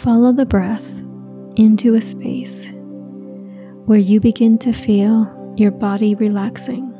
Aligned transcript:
Follow 0.00 0.32
the 0.32 0.46
breath 0.46 1.02
into 1.56 1.94
a 1.94 2.00
space 2.00 2.72
where 3.84 3.98
you 3.98 4.18
begin 4.18 4.56
to 4.56 4.72
feel 4.72 5.54
your 5.58 5.70
body 5.70 6.14
relaxing. 6.14 6.90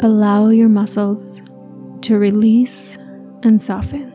Allow 0.00 0.48
your 0.48 0.68
muscles 0.68 1.40
to 2.00 2.18
release 2.18 2.96
and 3.44 3.60
soften, 3.60 4.10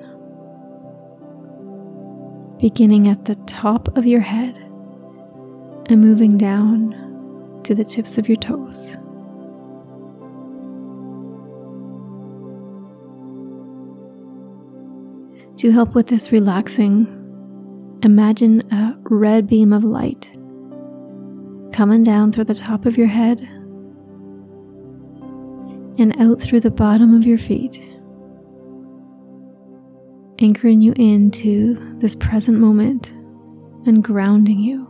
beginning 2.60 3.08
at 3.08 3.24
the 3.24 3.36
top 3.46 3.96
of 3.98 4.06
your 4.06 4.20
head 4.20 4.58
and 5.88 6.02
moving 6.02 6.38
down 6.38 7.62
to 7.64 7.74
the 7.74 7.86
tips 7.86 8.18
of 8.18 8.28
your 8.28 8.36
toes. 8.36 8.98
To 15.62 15.70
help 15.70 15.94
with 15.94 16.08
this 16.08 16.32
relaxing, 16.32 17.06
imagine 18.02 18.62
a 18.74 18.96
red 19.04 19.46
beam 19.46 19.74
of 19.74 19.84
light 19.84 20.36
coming 21.72 22.02
down 22.02 22.32
through 22.32 22.46
the 22.46 22.56
top 22.56 22.88
of 22.88 22.98
your 22.98 23.06
head 23.06 23.42
and 26.00 26.20
out 26.20 26.42
through 26.42 26.62
the 26.62 26.72
bottom 26.72 27.14
of 27.14 27.28
your 27.28 27.38
feet, 27.38 27.78
anchoring 30.40 30.82
you 30.82 30.94
into 30.96 31.76
this 32.00 32.16
present 32.16 32.58
moment 32.58 33.12
and 33.86 34.04
grounding 34.04 34.58
you. 34.58 34.88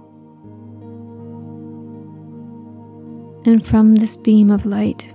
And 3.45 3.65
from 3.65 3.97
this 3.97 4.15
beam 4.15 4.49
of 4.49 4.65
light, 4.65 5.13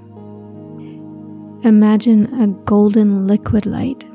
imagine 1.64 2.26
a 2.42 2.48
golden 2.66 3.26
liquid 3.26 3.64
light 3.64 4.05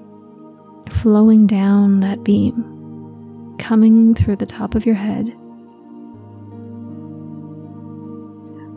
flowing 0.91 1.47
down 1.47 2.01
that 2.01 2.23
beam, 2.23 3.55
coming 3.57 4.13
through 4.13 4.35
the 4.35 4.45
top 4.45 4.75
of 4.75 4.85
your 4.85 4.95
head, 4.95 5.33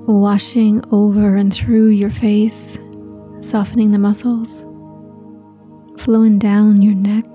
washing 0.07 0.83
over 0.93 1.37
and 1.37 1.53
through 1.53 1.89
your 1.89 2.11
face, 2.11 2.79
softening 3.41 3.91
the 3.91 3.99
muscles, 3.99 4.65
flowing 5.99 6.39
down 6.39 6.81
your 6.81 6.95
neck, 6.95 7.27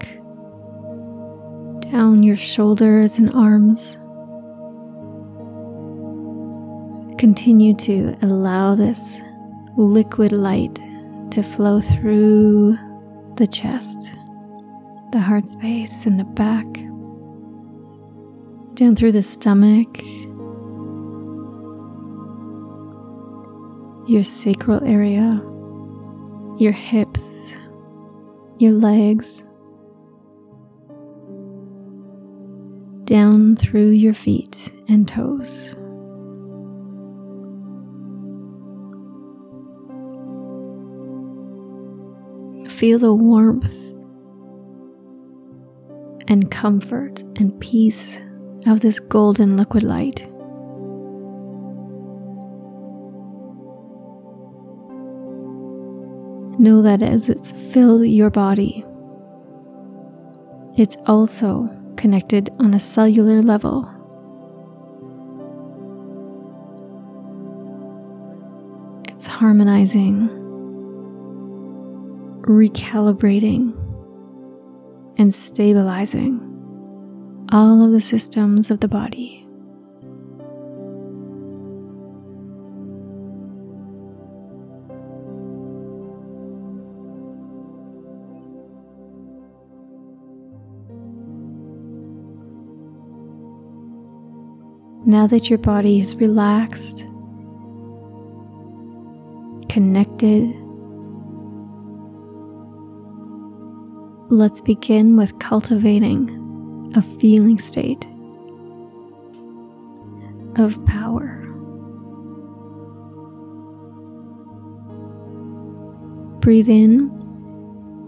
down 1.91 2.23
your 2.23 2.37
shoulders 2.37 3.19
and 3.19 3.31
arms. 3.33 3.97
Continue 7.19 7.75
to 7.75 8.15
allow 8.21 8.75
this 8.75 9.21
liquid 9.75 10.31
light 10.31 10.79
to 11.31 11.43
flow 11.43 11.81
through 11.81 12.77
the 13.35 13.45
chest 13.45 14.18
the 15.11 15.19
heart 15.19 15.49
space 15.49 16.05
in 16.05 16.17
the 16.17 16.23
back, 16.23 16.65
down 18.75 18.95
through 18.95 19.11
the 19.11 19.23
stomach, 19.23 20.01
your 24.07 24.23
sacral 24.23 24.83
area, 24.83 25.35
your 26.59 26.71
hips, 26.71 27.57
your 28.59 28.73
legs, 28.73 29.43
down 33.05 33.55
through 33.55 33.89
your 33.89 34.13
feet 34.13 34.71
and 34.87 35.07
toes. 35.07 35.75
Feel 42.71 42.99
the 42.99 43.13
warmth 43.13 43.93
and 46.29 46.51
comfort 46.51 47.23
and 47.39 47.59
peace 47.59 48.19
of 48.67 48.81
this 48.81 48.99
golden 48.99 49.57
liquid 49.57 49.81
light. 49.81 50.27
Know 56.59 56.83
that 56.83 57.01
as 57.01 57.29
it's 57.29 57.73
filled 57.73 58.05
your 58.05 58.29
body, 58.29 58.85
it's 60.77 60.97
also 61.07 61.67
connected 61.97 62.49
on 62.59 62.75
a 62.75 62.79
cellular 62.79 63.41
level. 63.41 63.89
It's 69.07 69.25
harmonizing, 69.25 70.29
recalibrating 72.41 73.88
and 75.19 75.33
stabilizing 75.33 76.39
all 77.51 77.83
of 77.83 77.91
the 77.91 77.99
systems 77.99 78.71
of 78.71 78.79
the 78.79 78.87
body. 78.87 79.45
Now 95.05 95.27
that 95.27 95.49
your 95.49 95.59
body 95.59 95.99
is 95.99 96.15
relaxed, 96.15 97.05
connected, 99.67 100.55
Let's 104.31 104.61
begin 104.61 105.17
with 105.17 105.39
cultivating 105.39 106.29
a 106.95 107.01
feeling 107.01 107.57
state 107.57 108.05
of 110.55 110.85
power. 110.85 111.43
Breathe 116.41 116.69
in 116.69 117.09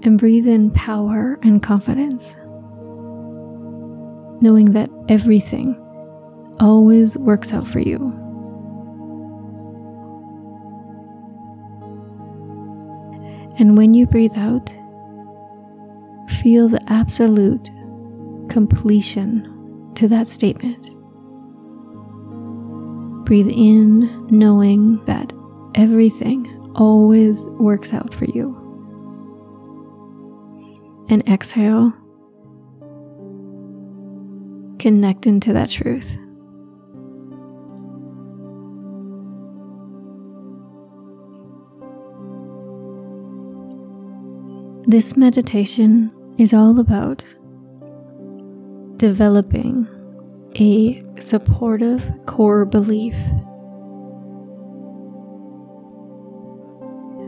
and 0.03 0.19
breathe 0.19 0.45
in 0.45 0.69
power 0.69 1.39
and 1.41 1.63
confidence, 1.63 2.35
knowing 4.43 4.73
that 4.73 4.91
everything 5.09 5.75
always 6.59 7.17
works 7.17 7.51
out 7.51 7.67
for 7.67 7.79
you. 7.79 7.97
And 13.57 13.75
when 13.75 13.95
you 13.95 14.05
breathe 14.05 14.37
out, 14.37 14.71
feel 16.41 16.67
the 16.67 16.81
absolute 16.87 17.69
completion 18.49 19.91
to 19.95 20.07
that 20.07 20.25
statement. 20.25 20.89
Breathe 23.25 23.51
in, 23.51 24.27
knowing 24.27 25.03
that 25.05 25.31
everything 25.75 26.47
always 26.75 27.45
works 27.59 27.93
out 27.93 28.13
for 28.13 28.25
you. 28.25 28.57
And 31.09 31.27
exhale, 31.29 31.91
connect 34.79 35.27
into 35.27 35.53
that 35.53 35.69
truth. 35.69 36.17
This 44.87 45.15
meditation 45.15 46.11
is 46.41 46.55
all 46.55 46.79
about 46.79 47.23
developing 48.97 49.87
a 50.55 51.03
supportive 51.21 52.03
core 52.25 52.65
belief. 52.65 53.15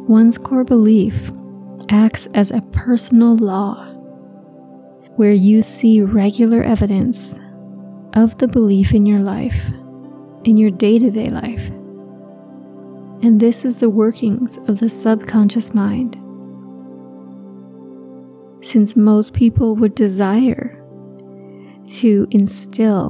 One's 0.09 0.39
core 0.39 0.63
belief 0.63 1.31
acts 1.89 2.25
as 2.33 2.49
a 2.49 2.63
personal 2.71 3.37
law 3.37 3.85
where 5.15 5.31
you 5.31 5.61
see 5.61 6.01
regular 6.01 6.63
evidence 6.63 7.39
of 8.15 8.35
the 8.39 8.47
belief 8.47 8.95
in 8.95 9.05
your 9.05 9.19
life, 9.19 9.69
in 10.43 10.57
your 10.57 10.71
day 10.71 10.97
to 10.97 11.11
day 11.11 11.29
life. 11.29 11.67
And 13.21 13.39
this 13.39 13.63
is 13.63 13.79
the 13.79 13.91
workings 13.91 14.57
of 14.67 14.79
the 14.79 14.89
subconscious 14.89 15.75
mind 15.75 16.17
since 18.65 18.95
most 18.95 19.33
people 19.33 19.75
would 19.75 19.95
desire 19.95 20.79
to 21.87 22.27
instill 22.31 23.07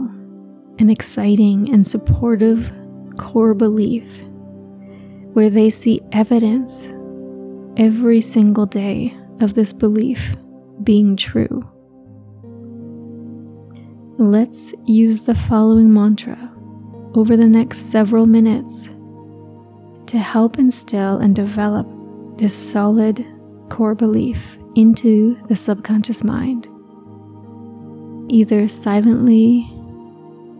an 0.79 0.89
exciting 0.89 1.71
and 1.71 1.85
supportive 1.85 2.71
core 3.17 3.53
belief 3.53 4.23
where 5.33 5.49
they 5.49 5.69
see 5.69 6.01
evidence 6.11 6.93
every 7.77 8.21
single 8.21 8.65
day 8.65 9.13
of 9.41 9.53
this 9.53 9.73
belief 9.73 10.35
being 10.83 11.15
true. 11.15 11.61
Let's 14.17 14.73
use 14.85 15.23
the 15.23 15.35
following 15.35 15.93
mantra 15.93 16.51
over 17.15 17.35
the 17.37 17.47
next 17.47 17.91
several 17.91 18.25
minutes 18.25 18.89
to 20.07 20.17
help 20.17 20.57
instill 20.57 21.17
and 21.17 21.35
develop 21.35 21.87
this 22.37 22.53
solid 22.53 23.25
core 23.69 23.95
belief 23.95 24.57
into 24.75 25.35
the 25.47 25.55
subconscious 25.55 26.23
mind. 26.23 26.67
either 28.29 28.67
silently 28.67 29.69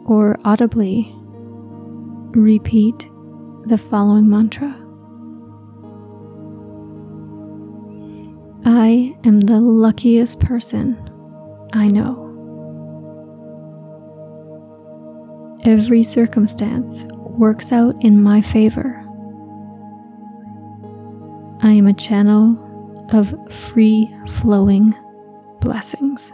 or 0.05 0.37
audibly 0.45 1.11
repeat 2.35 3.09
the 3.63 3.77
following 3.77 4.29
mantra 4.29 4.75
I 8.65 9.15
am 9.25 9.41
the 9.41 9.59
luckiest 9.59 10.39
person 10.39 10.95
I 11.73 11.87
know. 11.87 12.21
Every 15.65 16.03
circumstance 16.03 17.05
works 17.13 17.71
out 17.71 17.95
in 18.03 18.21
my 18.21 18.41
favor. 18.41 18.99
I 21.61 21.71
am 21.71 21.87
a 21.87 21.93
channel 21.93 22.62
of 23.11 23.35
free 23.53 24.09
flowing 24.27 24.93
blessings. 25.59 26.33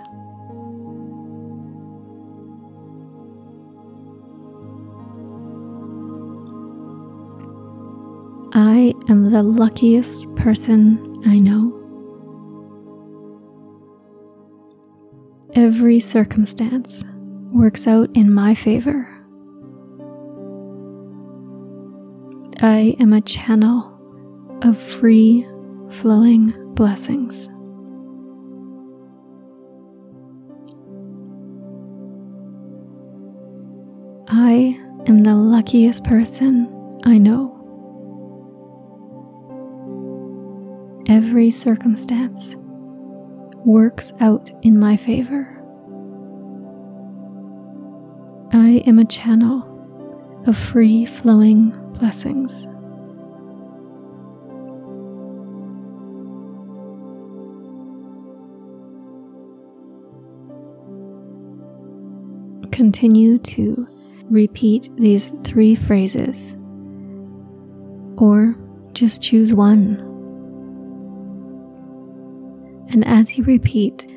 I 8.54 8.94
am 9.10 9.32
the 9.32 9.44
luckiest 9.44 10.34
person 10.36 11.14
I 11.26 11.40
know. 11.40 11.76
Every 15.54 16.00
circumstance 16.00 17.06
works 17.52 17.88
out 17.88 18.10
in 18.16 18.32
my 18.32 18.54
favor. 18.54 19.08
I 22.62 22.96
am 23.00 23.14
a 23.14 23.22
channel 23.22 23.96
of 24.64 24.78
free 24.78 25.48
flowing 25.90 26.54
blessings. 26.76 27.50
I 34.30 34.80
am 35.08 35.24
the 35.24 35.36
luckiest 35.36 36.04
person 36.04 37.00
I 37.04 37.18
know. 37.18 37.56
Every 41.10 41.50
circumstance 41.50 42.56
works 43.66 44.14
out 44.20 44.52
in 44.62 44.80
my 44.80 44.96
favor. 44.96 45.56
I 48.54 48.84
am 48.86 49.00
a 49.00 49.06
channel 49.06 49.66
of 50.46 50.56
free 50.56 51.06
flowing 51.06 51.72
blessings. 52.00 52.68
Continue 62.80 63.38
to 63.40 63.86
repeat 64.30 64.90
these 64.96 65.32
three 65.42 65.76
phrases, 65.76 66.56
or 68.18 68.56
just 68.94 69.22
choose 69.22 69.54
one. 69.54 69.98
And 72.94 73.06
as 73.06 73.38
you 73.38 73.44
repeat, 73.44 74.08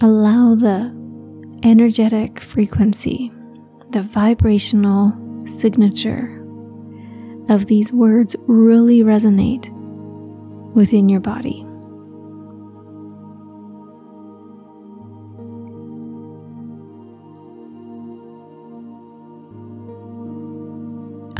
allow 0.00 0.54
the 0.54 0.96
energetic 1.62 2.40
frequency, 2.40 3.30
the 3.90 4.00
vibrational 4.00 5.12
signature 5.44 6.42
of 7.50 7.66
these 7.66 7.92
words 7.92 8.34
really 8.46 9.00
resonate 9.00 9.68
within 10.74 11.10
your 11.10 11.20
body. 11.20 11.67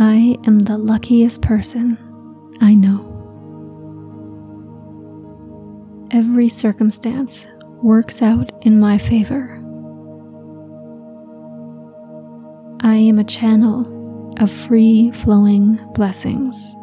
I 0.00 0.38
am 0.46 0.60
the 0.60 0.78
luckiest 0.78 1.42
person 1.42 1.98
I 2.60 2.74
know. 2.74 3.04
Every 6.12 6.48
circumstance 6.48 7.48
works 7.82 8.22
out 8.22 8.52
in 8.64 8.78
my 8.78 8.96
favor. 8.96 9.54
I 12.80 12.94
am 12.94 13.18
a 13.18 13.24
channel 13.24 14.32
of 14.40 14.52
free 14.52 15.10
flowing 15.10 15.80
blessings. 15.94 16.76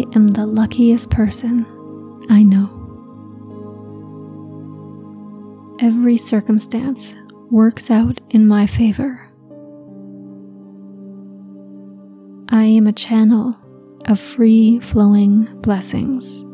I 0.00 0.06
am 0.16 0.28
the 0.28 0.46
luckiest 0.46 1.10
person 1.10 1.66
I 2.30 2.42
know. 2.42 2.68
Every 5.78 6.16
circumstance 6.16 7.16
works 7.50 7.90
out 7.90 8.18
in 8.30 8.48
my 8.48 8.66
favor. 8.66 9.20
I 12.48 12.64
am 12.64 12.86
a 12.86 12.92
channel 12.92 13.54
of 14.08 14.18
free 14.18 14.80
flowing 14.80 15.44
blessings. 15.60 16.46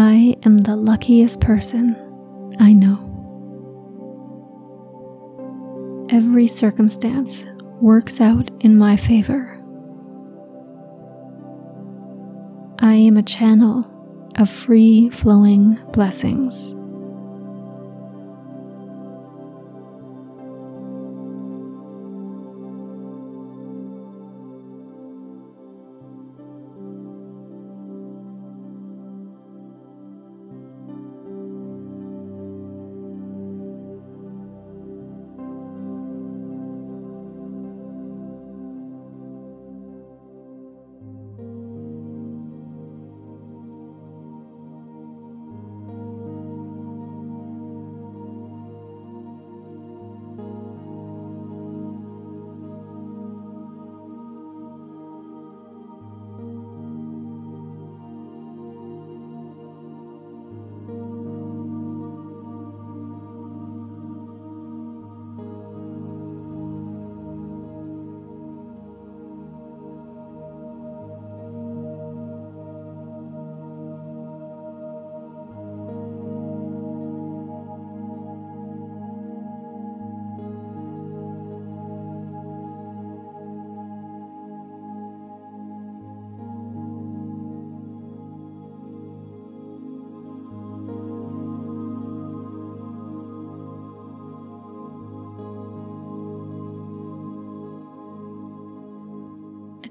I 0.00 0.36
am 0.44 0.58
the 0.58 0.76
luckiest 0.76 1.40
person 1.40 1.96
I 2.60 2.72
know. 2.72 3.04
Every 6.08 6.46
circumstance 6.46 7.46
works 7.80 8.20
out 8.20 8.48
in 8.60 8.78
my 8.78 8.94
favor. 8.94 9.56
I 12.78 12.94
am 12.94 13.16
a 13.16 13.24
channel 13.24 14.30
of 14.38 14.48
free 14.48 15.10
flowing 15.10 15.80
blessings. 15.92 16.76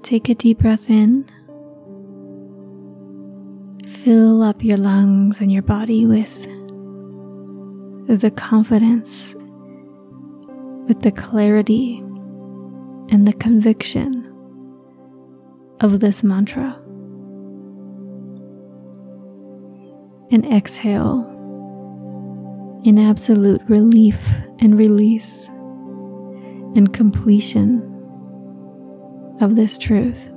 Take 0.08 0.30
a 0.30 0.34
deep 0.34 0.60
breath 0.60 0.88
in. 0.88 1.26
Fill 3.86 4.42
up 4.42 4.64
your 4.64 4.78
lungs 4.78 5.38
and 5.42 5.52
your 5.52 5.60
body 5.60 6.06
with 6.06 6.46
the 8.06 8.30
confidence, 8.34 9.34
with 10.86 11.02
the 11.02 11.12
clarity, 11.12 11.98
and 13.10 13.28
the 13.28 13.34
conviction 13.34 14.24
of 15.80 16.00
this 16.00 16.24
mantra. 16.24 16.74
And 20.32 20.46
exhale 20.50 21.20
in 22.82 22.98
absolute 22.98 23.60
relief 23.68 24.26
and 24.58 24.78
release 24.78 25.48
and 25.48 26.94
completion 26.94 27.87
of 29.40 29.56
this 29.56 29.78
truth. 29.78 30.32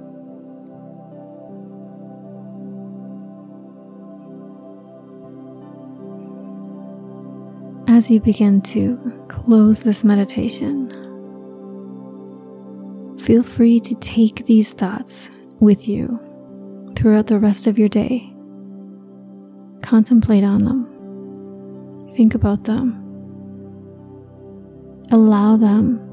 As 7.88 8.10
you 8.10 8.20
begin 8.20 8.62
to 8.62 8.98
close 9.28 9.84
this 9.84 10.04
meditation, 10.04 10.90
feel 13.20 13.44
free 13.44 13.80
to 13.82 13.96
take 13.96 14.46
these 14.46 14.74
thoughts 14.74 15.32
with 15.60 15.88
you 15.88 16.20
throughout 16.96 17.28
the 17.28 17.40
rest 17.40 17.68
of 17.68 17.78
your 17.78 17.90
day. 17.90 18.34
Contemplate 19.84 20.44
on 20.44 20.64
them, 20.64 22.10
think 22.12 22.34
about 22.34 22.64
them, 22.64 22.94
allow 25.12 25.58
them 25.58 26.11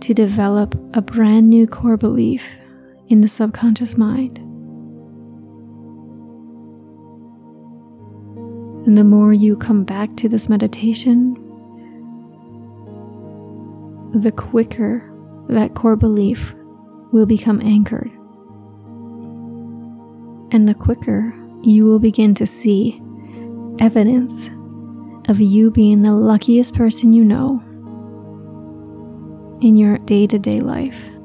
to 0.00 0.14
develop 0.14 0.74
a 0.94 1.02
brand 1.02 1.48
new 1.48 1.66
core 1.66 1.96
belief 1.96 2.62
in 3.08 3.20
the 3.20 3.28
subconscious 3.28 3.96
mind. 3.96 4.38
And 8.86 8.96
the 8.96 9.04
more 9.04 9.32
you 9.32 9.56
come 9.56 9.84
back 9.84 10.16
to 10.16 10.28
this 10.28 10.48
meditation, 10.48 11.34
the 14.12 14.32
quicker 14.32 15.12
that 15.48 15.74
core 15.74 15.96
belief 15.96 16.54
will 17.12 17.26
become 17.26 17.60
anchored. 17.62 18.10
And 20.52 20.68
the 20.68 20.74
quicker 20.74 21.32
you 21.62 21.84
will 21.84 21.98
begin 21.98 22.34
to 22.34 22.46
see 22.46 23.02
evidence 23.80 24.50
of 25.28 25.40
you 25.40 25.70
being 25.70 26.02
the 26.02 26.14
luckiest 26.14 26.74
person 26.74 27.12
you 27.12 27.24
know 27.24 27.62
in 29.60 29.76
your 29.76 29.98
day 29.98 30.26
to 30.26 30.38
day 30.38 30.60
life. 30.60 31.15